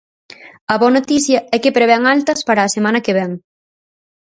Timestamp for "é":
1.55-1.57